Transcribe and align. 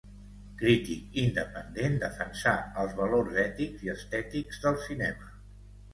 Crític 0.61 1.19
independent 1.23 1.99
defensà 2.05 2.55
els 2.85 2.97
valors 3.03 3.37
ètics 3.45 3.87
i 3.89 3.95
estètics 3.97 4.63
del 4.65 4.85
cinema. 4.87 5.35